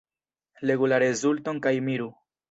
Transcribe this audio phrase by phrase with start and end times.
[0.69, 2.09] Legu la rezulton kaj miru.